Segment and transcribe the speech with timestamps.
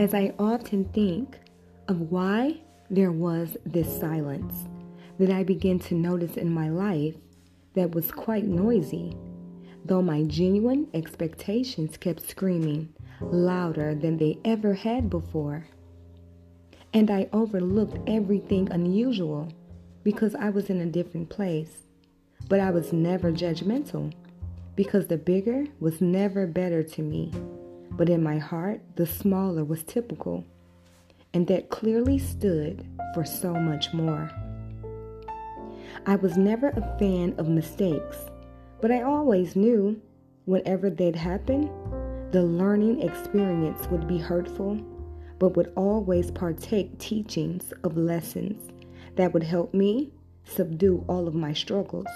[0.00, 1.36] as I often think
[1.86, 4.64] of why there was this silence
[5.18, 7.16] that I began to notice in my life
[7.74, 9.14] that was quite noisy,
[9.84, 12.88] though my genuine expectations kept screaming
[13.20, 15.66] louder than they ever had before.
[16.94, 19.52] And I overlooked everything unusual
[20.02, 21.82] because I was in a different place.
[22.48, 24.14] But I was never judgmental
[24.76, 27.34] because the bigger was never better to me.
[28.00, 30.42] But in my heart, the smaller was typical.
[31.34, 34.30] And that clearly stood for so much more.
[36.06, 38.16] I was never a fan of mistakes,
[38.80, 40.00] but I always knew
[40.46, 41.70] whenever they'd happen,
[42.30, 44.80] the learning experience would be hurtful,
[45.38, 48.72] but would always partake teachings of lessons
[49.16, 50.10] that would help me
[50.44, 52.08] subdue all of my struggles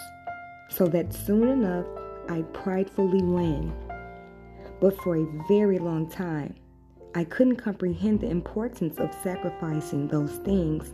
[0.71, 1.85] so that soon enough
[2.31, 3.84] I'd pridefully win.
[4.85, 6.57] But for a very long time,
[7.15, 10.93] I couldn't comprehend the importance of sacrificing those things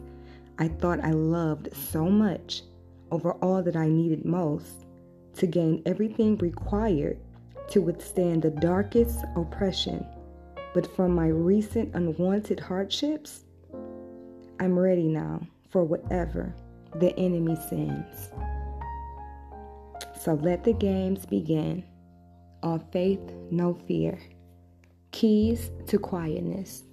[0.61, 2.63] I thought I loved so much
[3.11, 4.87] over all that I needed most
[5.39, 7.19] to gain everything required
[7.71, 10.07] to withstand the darkest oppression.
[10.73, 13.41] But from my recent unwanted hardships,
[14.61, 16.55] I'm ready now for whatever
[16.95, 18.31] the enemy sends.
[20.17, 21.83] So let the games begin.
[22.63, 24.19] All faith, no fear.
[25.13, 26.85] Keys to quietness.